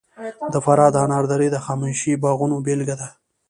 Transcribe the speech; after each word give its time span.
د 0.53 0.55
فراه 0.65 0.91
د 0.93 0.97
انار 1.05 1.25
درې 1.33 1.47
د 1.51 1.55
هخامنشي 1.61 2.13
باغونو 2.23 2.55
بېلګه 2.65 2.95
ده 3.01 3.07